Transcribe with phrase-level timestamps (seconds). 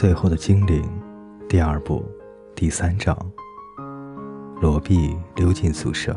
[0.00, 0.88] 最后的精灵，
[1.48, 2.08] 第二部
[2.54, 3.18] 第三章。
[4.60, 6.16] 罗毕溜进宿舍，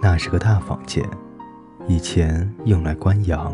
[0.00, 1.04] 那是个大房间，
[1.88, 3.52] 以前用来关羊。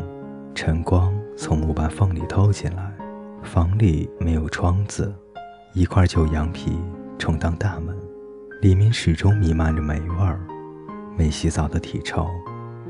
[0.54, 2.94] 晨光从木板缝里透进来，
[3.42, 5.10] 房里没有窗子，
[5.72, 6.78] 一块旧羊皮
[7.18, 7.96] 充当大门，
[8.60, 10.38] 里面始终弥漫着霉味儿，
[11.16, 12.28] 没洗澡的体臭，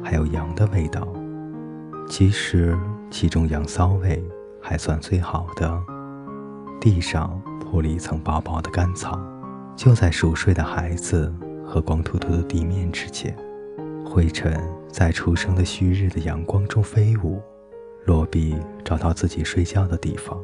[0.02, 1.06] 还有羊的味道。
[2.08, 2.76] 其实
[3.08, 4.20] 其中羊骚味
[4.60, 5.80] 还算最好的。
[6.82, 9.16] 地上铺了一层薄薄的干草，
[9.76, 11.32] 就在熟睡的孩子
[11.64, 13.32] 和光秃秃的地面之间，
[14.04, 14.60] 灰尘
[14.90, 17.40] 在初升的旭日的阳光中飞舞。
[18.04, 20.36] 罗比找到自己睡觉的地方，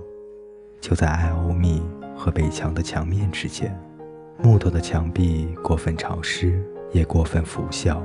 [0.80, 1.82] 就在艾欧密
[2.16, 3.76] 和北墙的墙面之间。
[4.40, 8.00] 木头的墙壁过分潮湿，也过分腐朽。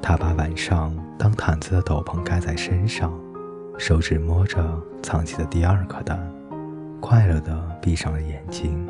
[0.00, 3.12] 他把晚上当毯子的斗篷盖在身上，
[3.76, 6.18] 手指摸着藏起的第二颗蛋。
[7.06, 8.88] 快乐地闭上了眼睛，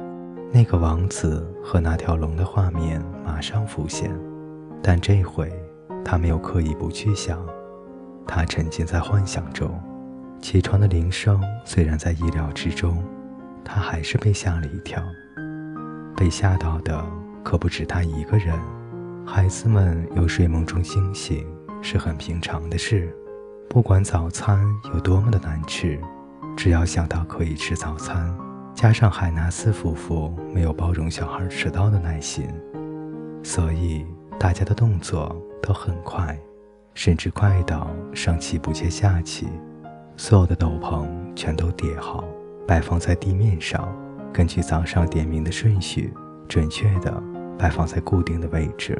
[0.52, 4.08] 那个王子和那条龙的画面马上浮现，
[4.80, 5.52] 但这回
[6.04, 7.44] 他没有刻意不去想，
[8.24, 9.68] 他沉浸在幻想中。
[10.40, 13.02] 起床的铃声虽然在意料之中，
[13.64, 15.02] 他还是被吓了一跳。
[16.16, 17.04] 被吓到的
[17.42, 18.56] 可不止他一个人，
[19.26, 21.44] 孩子们由睡梦中惊醒
[21.82, 23.12] 是很平常的事，
[23.68, 25.98] 不管早餐有多么的难吃。
[26.56, 28.34] 只要想到可以吃早餐，
[28.74, 32.48] 加上海纳斯夫妇没有包容小孩迟到的耐心，
[33.42, 34.06] 所以
[34.38, 36.38] 大家的动作都很快，
[36.94, 39.46] 甚至快到上气不接下气。
[40.16, 42.24] 所有的斗篷全都叠好，
[42.66, 43.92] 摆放在地面上，
[44.32, 46.14] 根据早上点名的顺序，
[46.48, 47.22] 准确地
[47.58, 48.96] 摆放在固定的位置。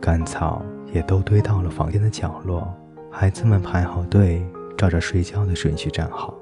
[0.00, 0.62] 干草
[0.92, 2.74] 也都堆到了房间的角落，
[3.10, 4.44] 孩子们排好队，
[4.76, 6.34] 照着睡觉的顺序站好。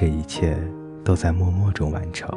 [0.00, 0.56] 这一切
[1.02, 2.30] 都在默默中完成，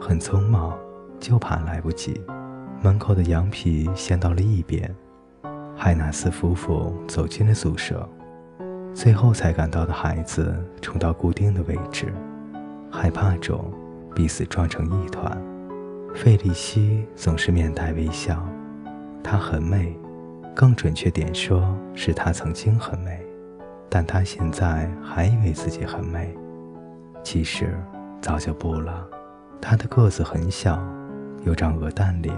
[0.00, 0.78] 很匆忙，
[1.18, 2.20] 就怕来不及。
[2.80, 4.88] 门口的羊皮掀到了一边，
[5.76, 8.08] 海纳斯夫妇走进了宿舍，
[8.94, 12.14] 最后才赶到的孩子冲到固定的位置，
[12.92, 13.60] 害怕中
[14.14, 15.36] 彼此撞成一团。
[16.14, 18.40] 费利西总是面带微笑，
[19.20, 19.98] 她很美，
[20.54, 23.20] 更准确点说是她曾经很美，
[23.88, 26.32] 但她现在还以为自己很美。
[27.30, 27.78] 其实
[28.22, 29.06] 早就不了。
[29.60, 30.82] 他的个子很小，
[31.44, 32.34] 有张鹅蛋脸，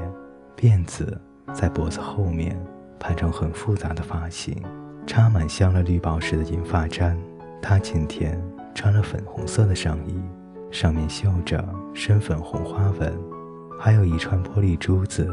[0.56, 1.16] 辫子
[1.54, 2.60] 在脖子后面
[2.98, 4.60] 盘成很复杂的发型，
[5.06, 7.16] 插满镶了绿宝石的银发簪。
[7.62, 8.42] 他今天
[8.74, 10.20] 穿了粉红色的上衣，
[10.72, 11.64] 上面绣着
[11.94, 13.16] 深粉红花纹，
[13.78, 15.32] 还有一串玻璃珠子。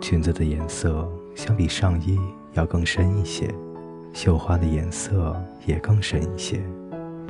[0.00, 2.20] 裙子的颜色相比上衣
[2.52, 3.52] 要更深一些，
[4.12, 5.36] 绣花的颜色
[5.66, 6.62] 也更深一些。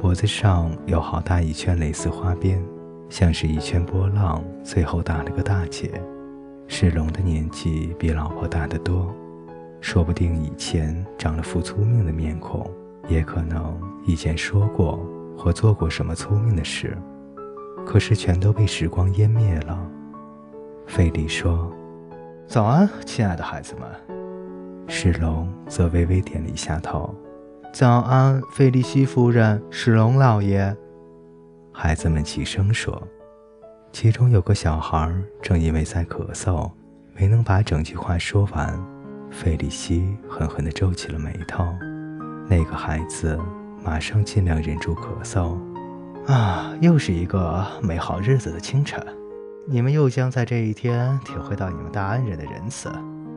[0.03, 2.61] 脖子上有好大一圈蕾丝花边，
[3.09, 5.89] 像是一圈波浪，最后打了个大结。
[6.67, 9.15] 世龙的年纪比老婆大得多，
[9.81, 12.69] 说不定以前长了副聪明的面孔，
[13.07, 14.99] 也可能以前说过
[15.39, 16.99] 或做过什么聪明的事，
[17.87, 19.89] 可是全都被时光湮灭了。
[20.85, 21.73] 费利说
[22.49, 23.89] ：“早安，亲爱的孩子们。”
[24.91, 27.15] 世龙则微微点了一下头。
[27.73, 30.77] 早安，费利西夫人，史隆老爷。
[31.73, 33.03] 孩子们齐声说。
[33.91, 35.11] 其中有个小孩
[35.41, 36.71] 正因为在咳嗽，
[37.15, 38.79] 没能把整句话说完。
[39.31, 41.65] 费利西狠狠地皱起了眉头。
[42.47, 43.39] 那个孩子
[43.83, 45.57] 马上尽量忍住咳嗽。
[46.27, 49.03] 啊，又是一个美好日子的清晨，
[49.67, 52.91] 你们又将在这一天体会到你们大恩人的仁慈、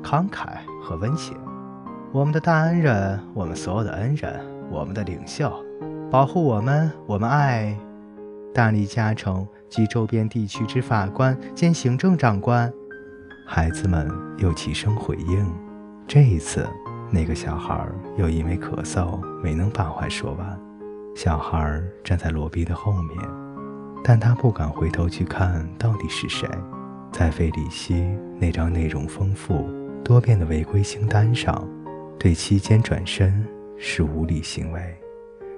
[0.03, 1.37] 慷慨和温情。
[2.15, 4.39] 我们的大恩人，我们所有的恩人，
[4.71, 5.51] 我们的领袖，
[6.09, 7.77] 保护我们，我们爱
[8.53, 12.71] 大利加城及周边地区之法官兼行政长官。
[13.45, 15.45] 孩子们又齐声回应。
[16.07, 16.65] 这一次，
[17.11, 17.85] 那个小孩
[18.15, 20.57] 又因为咳嗽没能把话说完。
[21.17, 23.19] 小孩站在罗宾的后面，
[24.01, 26.47] 但他不敢回头去看到底是谁。
[27.11, 28.07] 在费里希
[28.39, 29.69] 那张内容丰富
[30.01, 31.61] 多变的违规清单上。
[32.17, 33.45] 对期间转身
[33.77, 34.81] 是无理行为，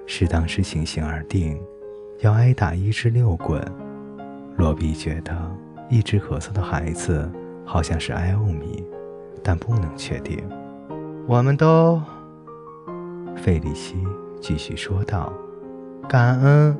[0.06, 1.58] 适当时情形而定，
[2.20, 3.62] 要挨打一至六棍。
[4.56, 5.34] 罗比觉得
[5.88, 7.30] 一直咳嗽的孩子
[7.64, 8.84] 好像是艾欧米，
[9.42, 10.42] 但不能确定。
[11.26, 12.02] 我们都，
[13.36, 13.96] 费里希
[14.40, 15.32] 继续说道
[16.08, 16.76] ：“感恩。”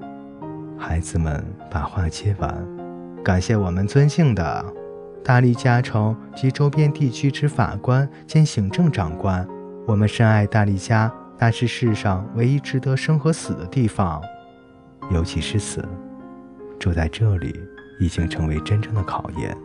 [0.77, 2.67] 孩子们把话接完，
[3.25, 4.65] 感谢我们尊敬的
[5.25, 9.47] 大利加城及周边地区之法官兼行政长官。
[9.89, 14.21] 我们深爱大利加，那是世上唯一值得生和死的地方，
[15.11, 15.83] 尤其是死。
[16.79, 17.59] 住在这里
[17.99, 19.57] 已经成为真正的考验。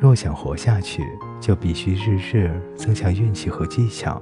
[0.00, 1.02] 若想活下去，
[1.38, 4.20] 就必须日日增强运气和技巧。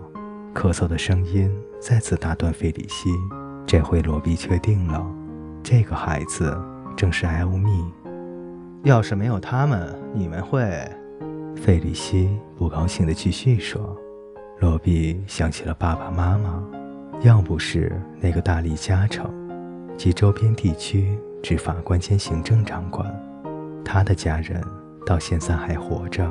[0.53, 1.49] 咳嗽的声音
[1.81, 3.09] 再次打断费里希。
[3.65, 5.07] 这回罗比确定了，
[5.63, 6.61] 这个孩子
[6.97, 7.85] 正是艾欧密。
[8.83, 10.91] 要是没有他们，你们会……
[11.55, 13.97] 费里希不高兴地继续说。
[14.61, 16.63] 罗比想起了爸爸妈妈，
[17.23, 19.31] 要不是那个大力加成
[19.97, 23.07] 及周边地区执法官兼行政长官，
[23.85, 24.63] 他的家人
[25.05, 26.29] 到现在还活着，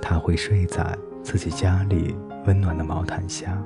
[0.00, 2.14] 他会睡在自己家里
[2.46, 3.56] 温暖的毛毯下，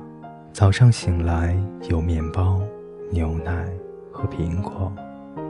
[0.51, 1.55] 早上醒来
[1.89, 2.61] 有面包。
[3.11, 3.69] 牛奶
[4.11, 4.91] 和苹果，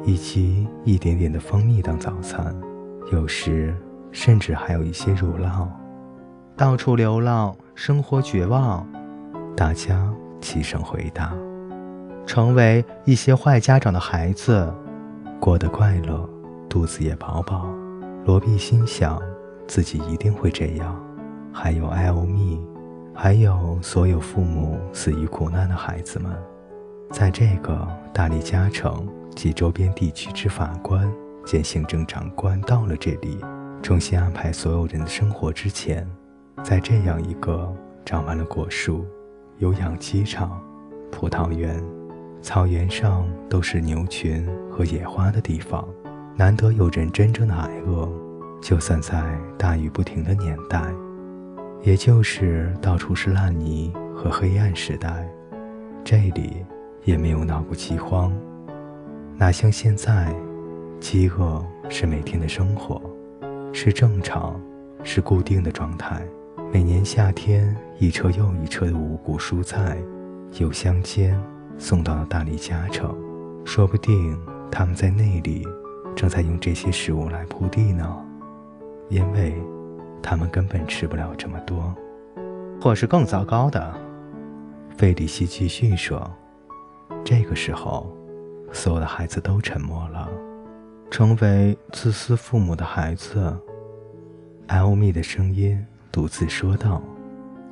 [0.03, 2.53] 以及一点点的蜂蜜当早餐，
[3.09, 3.73] 有时
[4.11, 5.65] 甚至还有一些乳酪。
[6.57, 8.87] 到处流浪，生活绝望。
[9.55, 10.11] 大家
[10.41, 11.33] 齐声回答
[12.25, 14.73] ：“成为一些坏家长的孩子，
[15.39, 16.27] 过得快乐，
[16.69, 17.67] 肚子也饱饱。”
[18.25, 19.21] 罗比心想，
[19.67, 20.99] 自己一定会这样。
[21.51, 22.59] 还有艾欧密，
[23.13, 26.31] 还有所有父母死于苦难的孩子们。
[27.11, 31.07] 在这个大力加城及周边地区之法官
[31.45, 33.37] 兼行政长官到了这里，
[33.83, 36.09] 重新安排所有人的生活之前，
[36.61, 37.73] 在这样一个
[38.05, 39.05] 长满了果树、
[39.57, 40.61] 有养鸡场、
[41.11, 41.83] 葡萄园、
[42.41, 45.87] 草原上都是牛群和野花的地方，
[46.35, 48.07] 难得有人真正的挨饿。
[48.61, 50.93] 就算在大雨不停的年代，
[51.81, 55.27] 也就是到处是烂泥和黑暗时代，
[56.03, 56.65] 这里。
[57.05, 58.31] 也没有闹过饥荒，
[59.35, 60.33] 哪像现在，
[61.01, 63.01] 饥饿是每天的生活，
[63.73, 64.57] 是正常，
[65.03, 66.25] 是固定的状态。
[66.71, 69.97] 每年夏天，一车又一车的五谷蔬菜
[70.59, 71.39] 由乡间
[71.77, 73.15] 送到了大理家城，
[73.65, 74.39] 说不定
[74.71, 75.67] 他们在那里
[76.15, 78.25] 正在用这些食物来铺地呢，
[79.09, 79.55] 因为
[80.21, 81.93] 他们根本吃不了这么多，
[82.81, 83.93] 或是更糟糕的。
[84.95, 86.29] 费里希继续说。
[87.25, 88.15] 这个时候，
[88.71, 90.29] 所有的孩子都沉默了。
[91.09, 93.55] 成为自私父母的孩子，
[94.67, 97.01] 艾欧米的声音独自说道，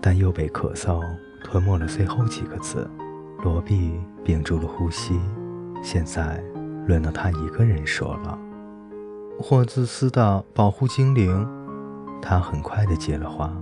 [0.02, 1.00] 但又被咳嗽
[1.44, 2.90] 吞没了最后几个字。
[3.44, 5.20] 罗比屏住了呼吸。
[5.84, 6.44] 现在
[6.88, 8.40] 轮到他一个人说了
[9.40, 11.48] ：“或自私的保护精灵。”
[12.20, 13.56] 他很快的接了话，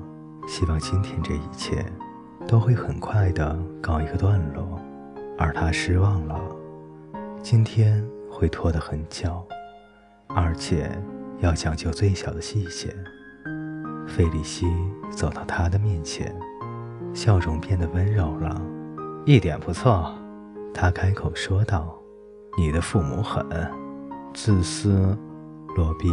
[0.47, 1.85] 希望今天这一切
[2.47, 4.79] 都会很快的告一个段落。
[5.37, 6.39] 而他失望了，
[7.43, 8.01] 今天
[8.31, 9.45] 会拖得很久，
[10.29, 10.89] 而且
[11.39, 12.95] 要讲究最小的细节。
[14.09, 14.67] 费里希
[15.09, 16.35] 走到他的面前，
[17.13, 18.61] 笑容变得温柔了。
[19.25, 20.13] 一点不错，
[20.73, 21.97] 他开口说道
[22.57, 23.45] ：“你的父母很
[24.33, 25.17] 自私。”
[25.77, 26.09] 罗比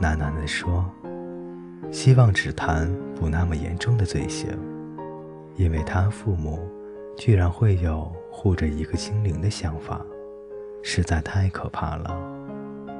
[0.00, 0.84] 喃喃地说
[1.90, 4.50] ：“希望只谈不那么严重的罪行，
[5.54, 6.68] 因为他父母
[7.16, 9.98] 居然会有。”护着一个精灵的想法，
[10.82, 12.14] 实在太可怕了。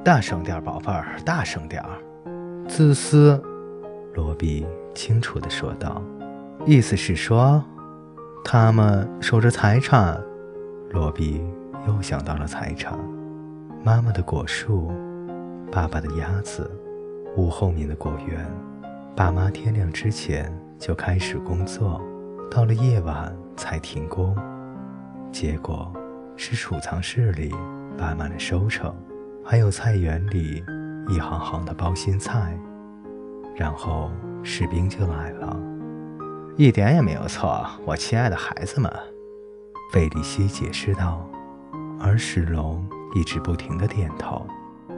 [0.03, 1.99] 大声点，宝贝儿，大声点儿。
[2.67, 3.39] 自私，
[4.17, 4.65] 罗比
[4.95, 6.01] 清楚地说道。
[6.65, 7.63] 意思是说，
[8.43, 10.19] 他们守着财产。
[10.89, 11.39] 罗比
[11.87, 12.97] 又想到了财产：
[13.83, 14.91] 妈妈的果树，
[15.71, 16.69] 爸爸的鸭子，
[17.35, 18.43] 屋后面的果园。
[19.15, 22.01] 爸妈天亮之前就开始工作，
[22.49, 24.35] 到了夜晚才停工。
[25.31, 25.93] 结果
[26.35, 27.53] 是储藏室里
[27.95, 28.91] 摆满了收成，
[29.45, 30.63] 还有菜园里
[31.07, 32.57] 一行行的包心菜。
[33.57, 34.11] 然后
[34.43, 35.59] 士兵就来了，
[36.55, 38.91] 一点也没有错，我亲爱的孩子们，
[39.91, 41.27] 费利西解释道。
[41.99, 44.45] 而史龙一直不停地点头。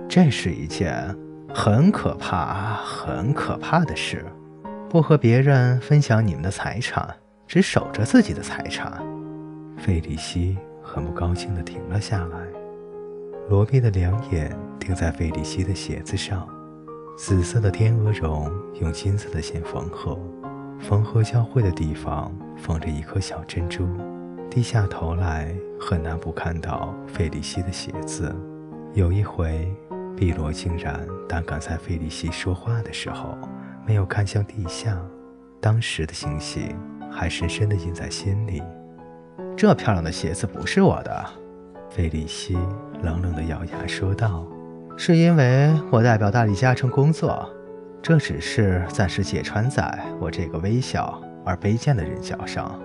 [0.10, 1.18] 这是一件
[1.56, 4.26] 很可怕、很可怕的事，
[4.90, 7.16] 不和别人分享你们的财产，
[7.48, 9.02] 只守着自己的财产。
[9.78, 12.38] 费里希很不高兴地停了下来，
[13.48, 16.46] 罗比的两眼盯在费里希的鞋子上，
[17.22, 18.50] 紫色的天鹅绒
[18.80, 20.18] 用金色的线缝合，
[20.80, 23.86] 缝合交汇的地方放着一颗小珍珠。
[24.50, 28.34] 低下头来，很难不看到费里希的鞋子。
[28.94, 29.70] 有一回，
[30.16, 33.38] 碧罗竟然胆敢在费里希说话的时候
[33.86, 34.98] 没有看向地下，
[35.60, 36.74] 当时的情形
[37.12, 38.64] 还深深地印在心里。
[39.58, 41.26] 这漂亮的鞋子不是我的，
[41.90, 42.58] 费里希
[43.04, 44.48] 冷冷地咬牙说道
[45.02, 47.50] ：“是因为我代表大理加城工作，
[48.02, 52.78] 这只是暂时解穿在我这个微小而卑贱的人脚上。”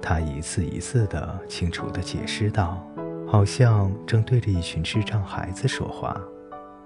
[0.00, 2.82] 他一次一次地清楚地解释道，
[3.28, 6.18] 好像正对着一群智障孩子说话。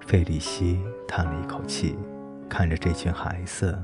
[0.05, 1.97] 费利西叹了一口气，
[2.49, 3.81] 看着这群孩子，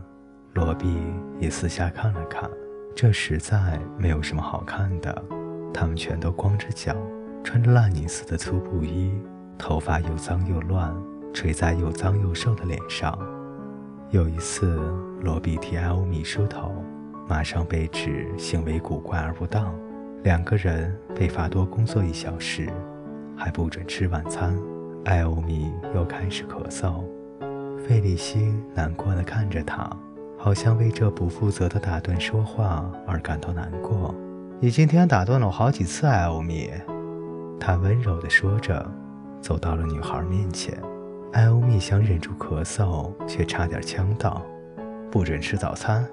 [0.55, 0.93] 罗比
[1.39, 2.50] 也四下看了看。
[2.93, 5.24] 这实在没有什么好看的，
[5.74, 6.93] 他们全都光着脚，
[7.45, 9.13] 穿着烂泥似的粗布衣，
[9.62, 10.91] 头发又脏又乱，
[11.32, 13.15] 垂在又脏又瘦的脸上。
[14.10, 14.82] 有一次，
[15.22, 16.74] 罗比替艾欧米梳头，
[17.30, 19.72] 马上被指行为古怪而不当，
[20.24, 22.68] 两个人被罚多工作一小时，
[23.38, 24.58] 还不准吃晚餐。
[25.06, 27.03] 艾欧米又开始咳嗽，
[27.88, 29.88] 费里西难过的看着他。
[30.39, 34.15] 好像为这不负责的打断说话而感到难过。
[34.60, 36.72] 你今天打断了我好几次，艾欧米。
[37.60, 38.91] 他温柔地说着，
[39.41, 40.77] 走到了女孩面前。
[41.33, 44.41] 艾欧米想忍住咳嗽，却差点呛到。
[45.10, 46.05] 不准吃早餐。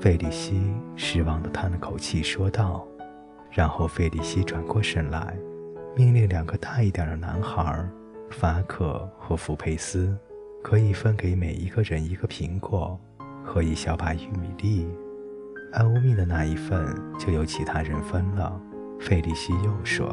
[0.00, 0.62] 费里西
[0.96, 2.86] 失望地叹了口气说道。
[3.50, 5.36] 然后费里西转过身来，
[5.96, 7.84] 命令两个大一点的男孩，
[8.30, 10.16] 法可和福佩斯，
[10.62, 12.98] 可以分给每一个人一个苹果。
[13.44, 14.88] 和一小把玉米粒，
[15.72, 16.86] 艾欧米的那一份
[17.18, 18.60] 就由其他人分了。
[19.00, 20.06] 费利西又说：“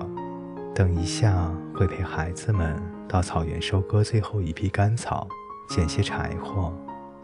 [0.78, 2.80] 等一下会陪孩子们
[3.10, 5.28] 到草原收割最后一批干草，
[5.68, 6.72] 捡些柴火。”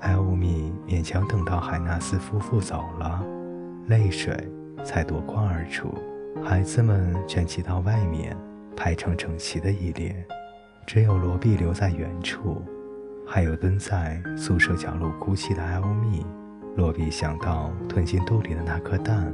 [0.02, 3.24] 艾欧米勉强等到海纳斯夫妇走了，
[3.90, 4.36] 泪水
[4.84, 5.94] 才夺眶而出。
[6.44, 8.36] 孩子们卷起到外面，
[8.76, 10.26] 排成整齐的一列，
[10.88, 12.60] 只有罗比留在原处。
[13.24, 16.26] 还有蹲在宿舍角落哭泣的艾欧米，
[16.76, 19.32] 罗比想到吞进肚里的那颗蛋。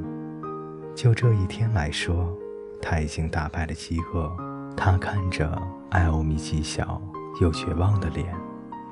[0.94, 2.38] 就这一天来说，
[2.82, 4.32] 他已经打败了饥饿。
[4.76, 7.02] 他看着艾欧米既小
[7.42, 8.34] 又绝望的脸，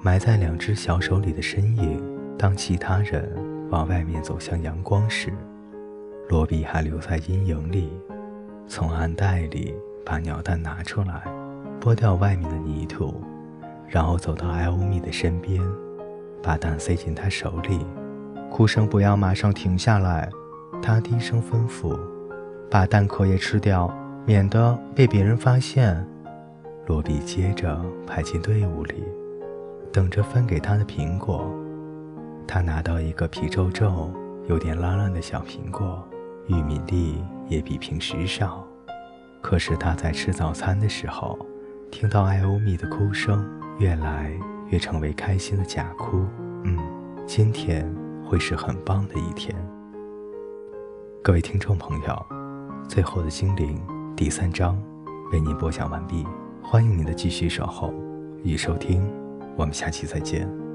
[0.02, 2.02] 埋在两只小手里的身影。
[2.38, 3.32] 当其他人
[3.70, 5.34] 往外面走向阳光时，
[6.30, 7.90] 罗比还留在阴影里，
[8.68, 9.74] 从暗袋里
[10.06, 11.24] 把鸟蛋拿出来，
[11.82, 13.22] 剥掉外面的泥土。
[13.88, 15.64] 然后走到艾欧米的身边，
[16.44, 17.80] 把蛋塞进他手里。
[18.52, 20.30] 哭声不要马上停下来，
[20.82, 21.98] 他低声吩咐
[22.70, 23.92] ：“把蛋壳也吃掉，
[24.26, 26.06] 免得被别人发现。”
[26.88, 29.04] 罗比接着排进队伍里，
[29.92, 31.54] 等着分给他的苹果。
[32.48, 34.10] 他拿到一个皮皱皱、
[34.48, 36.02] 有点烂烂的小苹果，
[36.48, 38.66] 玉米粒也比平时少。
[39.42, 41.38] 可是他在吃早餐的时候，
[41.92, 43.46] 听到艾欧米的哭声。
[43.80, 44.32] 越来
[44.70, 46.26] 越成为开心的假哭。
[46.64, 46.80] 嗯，
[47.28, 47.88] 今天
[48.26, 49.56] 会是很棒的一天。
[51.22, 52.26] 各位听众朋友，
[52.88, 53.78] 最后的精灵
[54.16, 54.82] 第三章
[55.32, 56.26] 为您播讲完毕，
[56.64, 57.94] 欢迎您的继续守候
[58.44, 59.06] 与收听，
[59.58, 60.67] 我们下期再见。